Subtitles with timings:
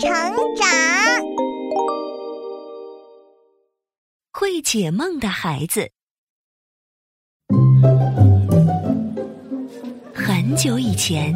[0.00, 0.08] 成
[0.54, 0.68] 长，
[4.32, 5.90] 会解梦的孩子。
[10.14, 11.34] 很久以前，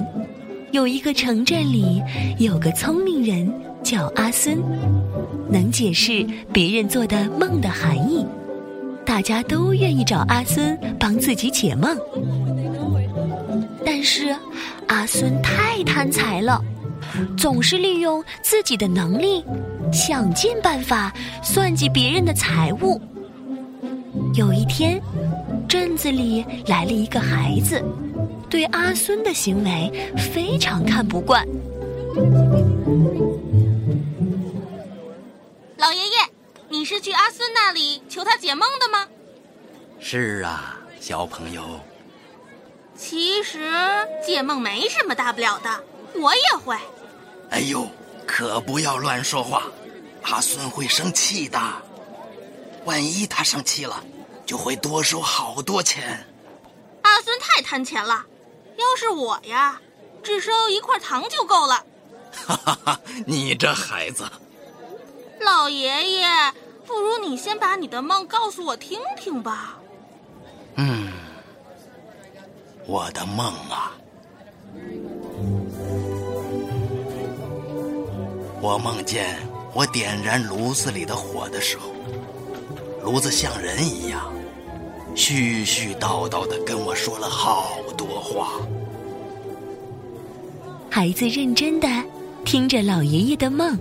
[0.70, 2.00] 有一个城镇里
[2.38, 4.56] 有个聪明人叫阿孙，
[5.50, 8.24] 能解释别人做的梦的含义，
[9.04, 11.98] 大家都愿意找阿孙帮自己解梦。
[13.84, 14.32] 但是，
[14.86, 16.62] 阿孙太贪财了。
[17.36, 19.44] 总是利用自己的能力，
[19.92, 21.12] 想尽办法
[21.42, 23.00] 算计别人的财物。
[24.34, 25.00] 有一天，
[25.68, 27.82] 镇子里来了一个孩子，
[28.48, 31.46] 对阿孙的行为非常看不惯。
[35.76, 36.16] 老爷爷，
[36.68, 39.06] 你是去阿孙那里求他解梦的吗？
[39.98, 41.62] 是啊，小朋友。
[42.94, 43.70] 其实
[44.24, 45.70] 解梦没什么大不了的，
[46.20, 46.76] 我也会。
[47.52, 47.86] 哎呦，
[48.26, 49.64] 可不要乱说话，
[50.22, 51.60] 阿孙会生气的。
[52.86, 54.02] 万一他生气了，
[54.46, 56.26] 就会多收好多钱。
[57.02, 58.24] 阿孙太贪钱了，
[58.76, 59.78] 要是我呀，
[60.22, 61.84] 只收一块糖就够了。
[62.32, 64.24] 哈哈哈，你这孩子。
[65.38, 66.26] 老爷爷，
[66.86, 69.78] 不如你先把你的梦告诉我听听吧。
[70.76, 71.12] 嗯，
[72.86, 73.92] 我的梦啊。
[78.62, 79.36] 我梦见
[79.74, 81.90] 我点燃炉子里的火的时候，
[83.02, 84.32] 炉子像人一样，
[85.16, 88.60] 絮絮叨叨的跟我说了好多话。
[90.88, 91.88] 孩子认真的
[92.44, 93.76] 听着老爷爷的梦，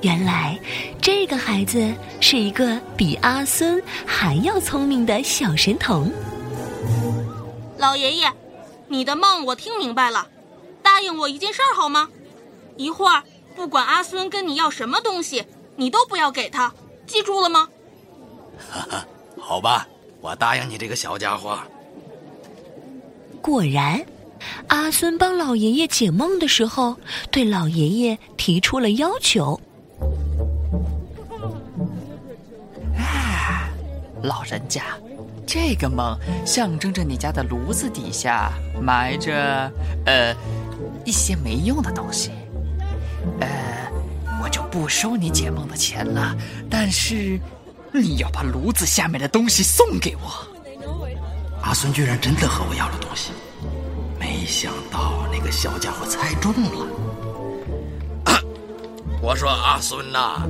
[0.00, 0.58] 原来
[0.98, 6.10] 这个孩子是一个比阿孙还要聪明的小神童。
[7.76, 8.32] 老爷爷，
[8.88, 10.26] 你的梦我听明白了，
[10.82, 12.08] 答应我一件事儿好吗？
[12.78, 13.22] 一会儿。
[13.54, 15.44] 不管阿孙跟你要什么东西，
[15.76, 16.72] 你都不要给他，
[17.06, 17.68] 记住了吗？
[18.70, 19.06] 哈哈，
[19.38, 19.86] 好吧，
[20.20, 21.58] 我答应你这个小家伙。
[23.40, 24.04] 果然，
[24.68, 26.96] 阿孙帮老爷爷解梦的时候，
[27.30, 29.60] 对老爷爷提出了要求。
[32.96, 33.68] 啊，
[34.22, 34.82] 老人家，
[35.46, 39.70] 这个梦象征着你家的炉子底下埋着
[40.06, 40.34] 呃
[41.04, 42.30] 一些没用的东西。
[43.40, 43.48] 呃，
[44.42, 46.36] 我就不收你解梦的钱了，
[46.70, 47.38] 但是
[47.92, 50.46] 你要把炉子下面的东西送给我。
[51.62, 53.30] 阿孙居然真的和我要了东西，
[54.18, 56.86] 没想到那个小家伙猜中了。
[59.22, 60.42] 我说阿孙呐，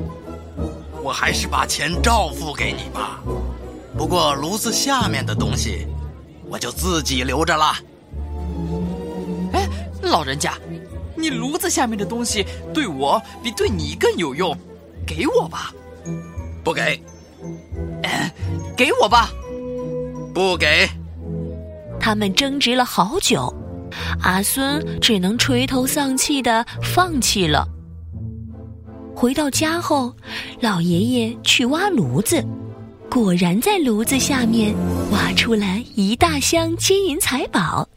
[1.02, 3.20] 我还是把钱照付给你吧，
[3.96, 5.86] 不过炉子下面的东西，
[6.48, 7.76] 我就自己留着了。
[9.52, 9.68] 哎，
[10.00, 10.54] 老人家。
[11.22, 12.44] 你炉子下面的东西
[12.74, 14.54] 对我比对你更有用，
[15.06, 15.72] 给我吧。
[16.64, 17.00] 不给。
[18.76, 19.30] 给我吧。
[20.34, 20.88] 不给。
[22.00, 23.54] 他们争执了好久，
[24.22, 27.68] 阿孙只能垂头丧气的放弃了。
[29.14, 30.12] 回到家后，
[30.60, 32.44] 老爷爷去挖炉子，
[33.08, 34.74] 果然在炉子下面
[35.12, 37.88] 挖出了一大箱金银财宝。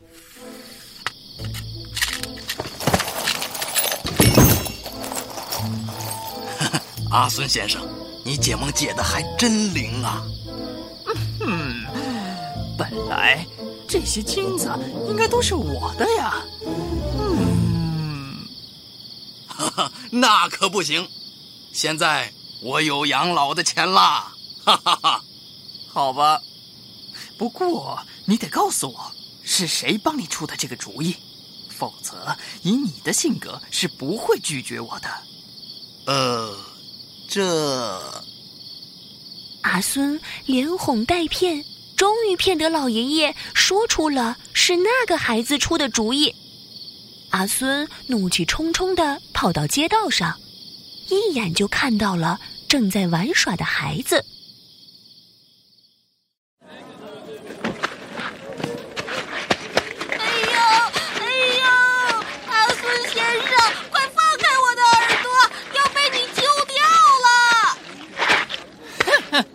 [7.15, 7.81] 阿孙先生，
[8.25, 10.21] 你解梦解的还真灵啊！
[11.39, 11.85] 嗯，
[12.77, 13.47] 本来
[13.87, 14.69] 这些金子
[15.07, 16.43] 应该都是我的呀。
[16.65, 18.45] 嗯，
[19.47, 21.07] 哈哈，那可不行！
[21.71, 24.33] 现在我有养老的钱啦！
[24.65, 25.23] 哈哈哈。
[25.87, 26.41] 好吧，
[27.37, 29.09] 不过你得告诉我
[29.41, 31.15] 是谁帮你出的这个主意，
[31.69, 35.09] 否则以你的性格是不会拒绝我的。
[36.07, 36.53] 呃。
[37.27, 38.23] 这
[39.61, 41.65] 阿孙连哄带骗，
[41.95, 46.33] 终于骗得老爷爷说出了是那个孩子出的主意。
[47.31, 50.39] 阿孙怒气冲冲的跑到街道上，
[51.09, 54.23] 一眼就看到了正在玩耍的孩子。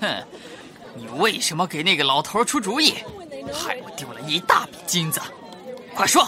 [0.00, 0.24] 哼，
[0.94, 2.94] 你为什么给那个老头出主意，
[3.52, 5.20] 害我丢了一大笔金子？
[5.94, 6.22] 快说！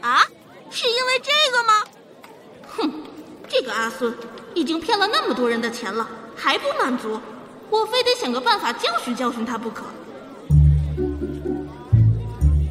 [0.00, 0.22] 啊，
[0.70, 1.74] 是因为这个吗？
[2.68, 2.92] 哼，
[3.48, 4.14] 这个阿孙
[4.54, 6.06] 已经骗了那么多人的钱了，
[6.36, 7.20] 还不满足，
[7.70, 9.84] 我非得想个办法教训教训他不可。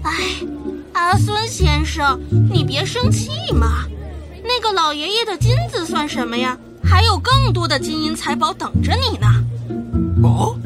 [0.03, 0.13] 哎，
[0.93, 2.19] 阿孙先生，
[2.51, 3.85] 你别生气嘛，
[4.43, 6.57] 那个老爷爷的金子算什么呀？
[6.83, 9.27] 还有更多的金银财宝等着你呢。
[10.25, 10.57] 哦，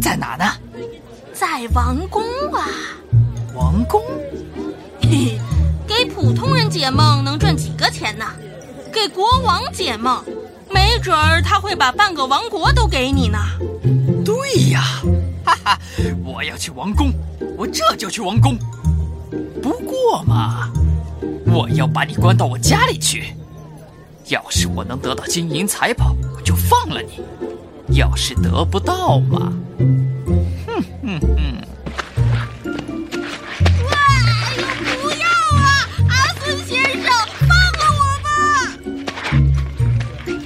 [0.00, 0.44] 在哪呢？
[1.32, 2.22] 在王宫
[2.52, 2.68] 啊。
[3.54, 4.02] 王宫？
[5.00, 5.40] 嘿嘿，
[5.86, 8.26] 给普通人解梦能赚几个钱呢？
[8.92, 10.22] 给国王解梦，
[10.68, 13.38] 没准儿他会把半个王国都给你呢。
[14.24, 14.82] 对呀，
[15.44, 15.78] 哈哈，
[16.24, 17.10] 我要去王宫，
[17.56, 18.56] 我这就去王宫。
[19.62, 20.70] 不过嘛，
[21.46, 23.34] 我要把你关到我家里去。
[24.28, 27.20] 要是我能得到金银财宝，我就放了你；
[27.88, 31.26] 要是得不到嘛，哼哼哼！
[33.84, 33.92] 哇！
[35.02, 35.26] 不要
[35.58, 35.60] 啊，
[36.08, 37.48] 阿孙先生，放
[37.78, 38.30] 了我吧！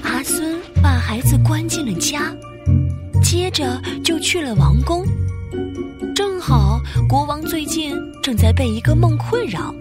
[0.02, 2.34] 阿孙把孩子关进了家，
[3.22, 5.06] 接着就去了王宫。
[6.14, 9.72] 正好国王最近正在被一个梦困扰，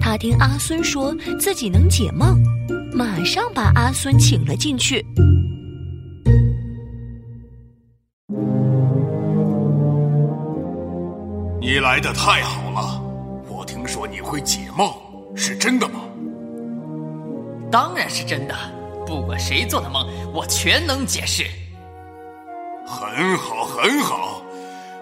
[0.00, 2.38] 他听阿孙说自己能解梦。
[2.92, 5.06] 马上把阿孙请了进去。
[12.00, 12.98] 来的太好了，
[13.46, 14.90] 我听说你会解梦，
[15.36, 16.00] 是真的吗？
[17.70, 18.54] 当然是真的，
[19.06, 21.44] 不管谁做的梦，我全能解释。
[22.86, 24.40] 很好，很好。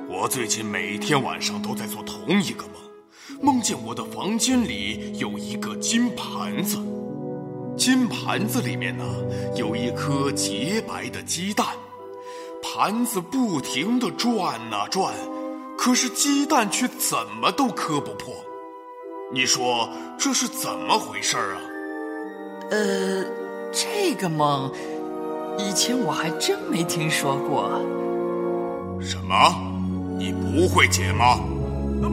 [0.09, 6.79] 我最近每天晚上都在做同一个梦，梦见我的房间里有一个金盘子。
[7.77, 9.05] 金盘子里面呢
[9.55, 11.65] 有一颗洁白的鸡蛋，
[12.61, 15.15] 盘子不停的转呐转，
[15.79, 18.35] 可是鸡蛋却怎么都磕不破。
[19.33, 19.89] 你说
[20.19, 21.61] 这是怎么回事啊？
[22.71, 23.25] 呃，
[23.73, 24.71] 这个梦
[25.57, 27.81] 以前我还真没听说过。
[29.01, 29.35] 什么？
[30.19, 31.39] 你不会解吗？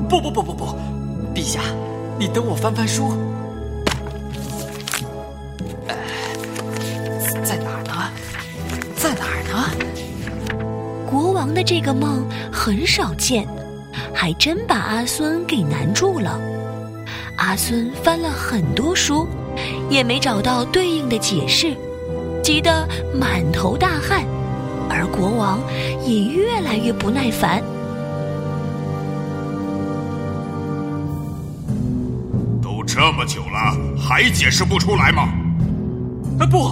[0.08, 0.66] 不不不不不，
[1.34, 1.60] 陛下，
[2.20, 3.14] 你等我翻翻书。
[11.66, 13.44] 这个梦很少见，
[14.14, 16.40] 还真把阿孙给难住了。
[17.38, 19.28] 阿孙翻了很多书，
[19.90, 21.76] 也没找到对应的解释，
[22.44, 22.88] 急得
[23.20, 24.24] 满头大汗。
[24.88, 25.60] 而国王
[26.06, 27.64] 也越来越不耐烦。
[32.62, 35.24] 都这么久了，还解释不出来吗？
[36.40, 36.72] 啊，不，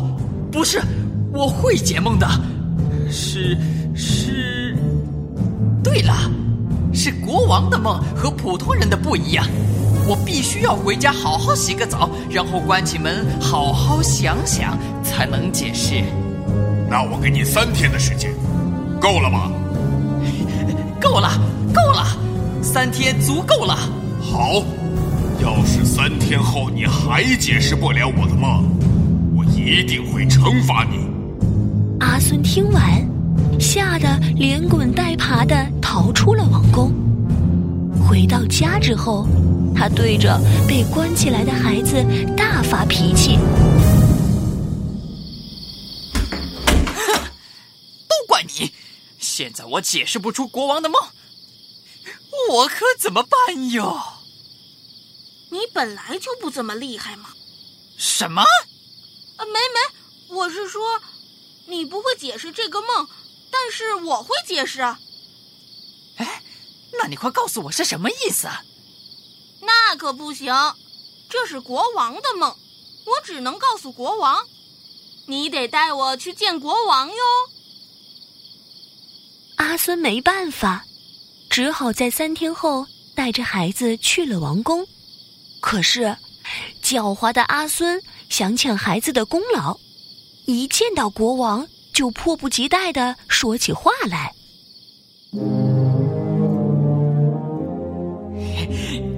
[0.51, 0.79] 不是，
[1.33, 2.29] 我会解梦的，
[3.09, 3.57] 是。
[3.95, 4.62] 是，
[5.83, 6.31] 对了，
[6.93, 9.45] 是国王的梦和普通人的不一样。
[10.07, 16.03] 我必须要回家好好洗个澡，然后关起门好好想想，才能解释。
[16.89, 18.33] 那我给你三天的时间，
[18.99, 19.51] 够了吗？
[20.99, 21.29] 够了，
[21.73, 22.05] 够了，
[22.61, 23.77] 三天足够了。
[24.21, 24.63] 好，
[25.41, 28.65] 要是三天后你还解释不了我的梦，
[29.35, 31.07] 我一定会惩罚你。
[31.99, 33.12] 阿孙听完。
[33.59, 36.91] 吓得连滚带爬的逃出了王宫。
[38.07, 39.27] 回到家之后，
[39.75, 42.03] 他对着被关起来的孩子
[42.35, 43.37] 大发脾气
[46.95, 47.13] ：“哼，
[48.07, 48.71] 都怪你！
[49.19, 51.01] 现在我解释不出国王的梦，
[52.51, 53.99] 我可怎么办哟？”
[55.49, 57.29] 你本来就不怎么厉害嘛。
[57.95, 58.41] 什么？
[58.41, 60.81] 啊，没没，我是说，
[61.67, 63.07] 你不会解释这个梦。
[63.53, 64.81] 但是我会解释。
[66.15, 66.41] 哎，
[66.99, 68.49] 那你快告诉我是什么意思？
[69.61, 70.51] 那可不行，
[71.29, 72.49] 这是国王的梦，
[73.05, 74.47] 我只能告诉国王。
[75.27, 77.15] 你得带我去见国王哟。
[79.57, 80.83] 阿孙没办法，
[81.49, 84.85] 只好在三天后带着孩子去了王宫。
[85.61, 86.17] 可是，
[86.83, 89.79] 狡猾的阿孙想抢孩子的功劳，
[90.45, 91.65] 一见到国王。
[91.93, 94.33] 就迫不及待的说起话来。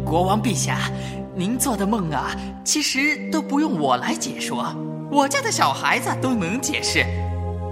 [0.06, 0.92] 国王陛下，
[1.36, 4.76] 您做的梦啊，其实都不用我来解说，
[5.12, 7.04] 我家的小孩子都能解释。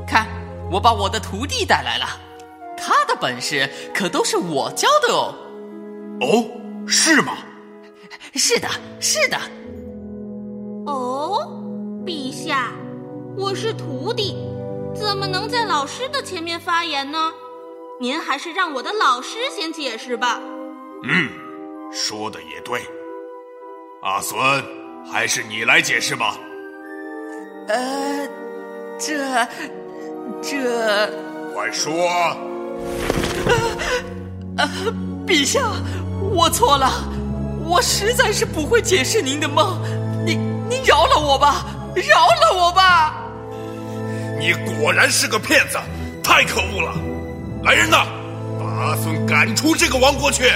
[0.08, 0.26] 看，
[0.72, 2.06] 我把我的徒弟带来了，
[2.78, 5.36] 他的本事可都是我教的哦。
[6.22, 6.46] 哦，
[6.88, 7.38] 是吗？
[8.36, 8.68] 是的，
[9.00, 9.38] 是的。
[10.86, 11.40] 哦，
[12.06, 12.74] 陛下，
[13.38, 14.36] 我是徒弟。
[14.94, 17.32] 怎么能在老师的前面发言呢？
[18.00, 20.40] 您还是让我的老师先解释吧。
[21.04, 21.30] 嗯，
[21.92, 22.82] 说的也对。
[24.02, 24.38] 阿孙，
[25.10, 26.38] 还是你来解释吧。
[27.68, 28.28] 呃，
[29.00, 29.48] 这，
[30.42, 31.10] 这，
[31.54, 32.10] 快说。
[34.58, 34.70] 啊，
[35.26, 35.62] 陛下，
[36.34, 36.90] 我错了，
[37.66, 39.80] 我实在是不会解释您的梦。
[40.26, 43.23] 您，您饶了我吧，饶了我吧！
[44.44, 45.80] 你果然是个骗子，
[46.22, 46.94] 太可恶了！
[47.64, 48.06] 来人呐，
[48.60, 50.50] 把阿孙赶出这个王国去！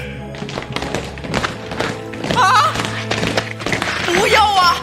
[2.35, 2.73] 啊！
[4.05, 4.75] 不要啊！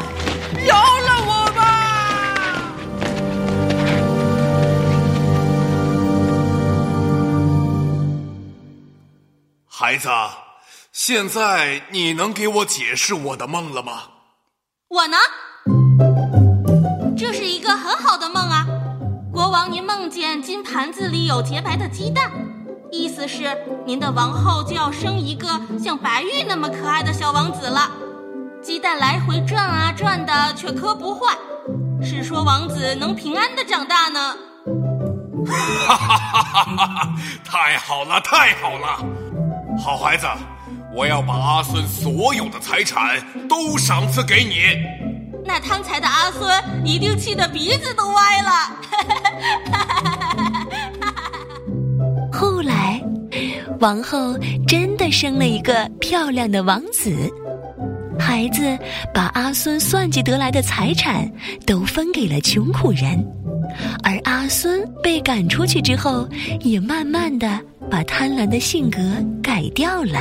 [0.67, 1.61] 饶了我吧！
[9.69, 10.09] 孩子，
[10.95, 14.05] 现在你能给我解释我的梦了吗？
[14.89, 15.19] 我呢？
[17.19, 18.67] 这是一个很好的梦啊！
[19.55, 22.29] 王，您梦见金盘子里有洁白的鸡蛋，
[22.91, 23.57] 意思是
[23.87, 27.89] 您的王后就要生一个像白玉那么可爱的小王子了。
[28.61, 31.37] 鸡蛋来回转啊转的，却磕不坏，
[32.03, 34.37] 是说王子能平安的长大呢。
[35.47, 37.15] 哈哈哈哈哈哈！
[37.45, 39.07] 太好了，太好了！
[39.79, 40.27] 好孩子，
[40.93, 44.85] 我要把阿孙所有的财产都赏赐给你。
[45.45, 46.51] 那贪财的阿孙
[46.85, 48.51] 一定气得鼻子都歪了。
[52.33, 53.03] 后来，
[53.81, 54.37] 王后
[54.67, 57.15] 真的生了一个漂亮的王子。
[58.19, 58.79] 孩子
[59.13, 61.31] 把阿孙算计得来的财产
[61.67, 63.23] 都分给了穷苦人，
[64.03, 66.27] 而阿孙被赶出去之后，
[66.61, 67.61] 也慢慢的
[67.91, 68.99] 把贪婪的性格
[69.43, 70.21] 改掉了。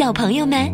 [0.00, 0.72] 小朋友们，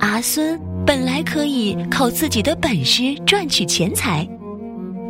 [0.00, 4.28] 阿孙本来可以靠自己的本事赚取钱财。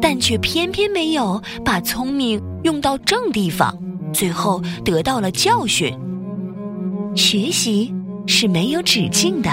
[0.01, 3.77] 但却偏偏没有把聪明用到正地方，
[4.13, 5.93] 最后得到了教训。
[7.17, 7.93] 学习
[8.29, 9.51] 是没有止境的，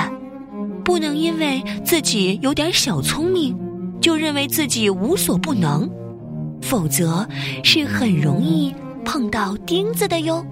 [0.86, 3.58] 不能因为自己有点小聪明，
[4.00, 5.90] 就认为自己无所不能，
[6.62, 7.28] 否则
[7.64, 10.46] 是很容易碰到钉子的哟。